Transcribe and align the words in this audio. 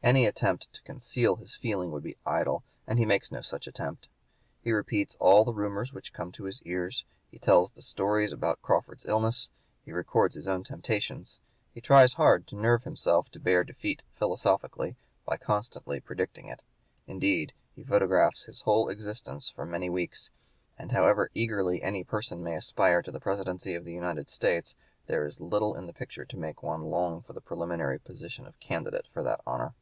Any 0.00 0.26
attempt 0.26 0.72
to 0.72 0.82
conceal 0.82 1.36
his 1.36 1.56
feeling 1.56 1.90
would 1.90 2.04
be 2.04 2.16
idle, 2.24 2.62
and 2.86 3.00
he 3.00 3.04
makes 3.04 3.32
no 3.32 3.40
such 3.42 3.66
attempt. 3.66 4.06
He 4.62 4.70
repeats 4.70 5.16
all 5.18 5.44
the 5.44 5.52
rumors 5.52 5.92
which 5.92 6.12
come 6.12 6.30
to 6.32 6.44
his 6.44 6.62
ears; 6.62 7.04
he 7.32 7.38
tells 7.40 7.72
the 7.72 7.82
stories 7.82 8.32
about 8.32 8.62
Crawford's 8.62 9.04
illness; 9.06 9.50
he 9.84 9.90
records 9.90 10.36
his 10.36 10.46
own 10.46 10.62
temptations; 10.62 11.40
he 11.74 11.80
tries 11.80 12.12
hard 12.12 12.46
to 12.46 12.54
nerve 12.56 12.84
himself 12.84 13.28
to 13.32 13.40
bear 13.40 13.64
defeat 13.64 14.02
philosophically 14.14 14.96
by 15.26 15.36
constantly 15.36 15.98
predicting 15.98 16.46
it; 16.46 16.62
indeed, 17.08 17.52
he 17.74 17.82
photographs 17.82 18.44
his 18.44 18.60
whole 18.60 18.88
existence 18.88 19.50
for 19.50 19.66
many 19.66 19.90
weeks; 19.90 20.30
and 20.78 20.92
however 20.92 21.28
eagerly 21.34 21.82
any 21.82 22.04
person 22.04 22.42
may 22.42 22.54
aspire 22.54 23.02
to 23.02 23.10
the 23.10 23.20
Presidency 23.20 23.74
of 23.74 23.84
the 23.84 23.92
United 23.94 24.30
States 24.30 24.76
there 25.06 25.26
is 25.26 25.40
little 25.40 25.74
in 25.74 25.86
the 25.86 25.92
picture 25.92 26.24
to 26.24 26.36
make 26.38 26.62
one 26.62 26.84
long 26.84 27.20
for 27.20 27.32
the 27.32 27.40
preliminary 27.42 27.98
position 27.98 28.46
of 28.46 28.60
candidate 28.60 29.08
for 29.12 29.24
that 29.24 29.40
honor. 29.44 29.74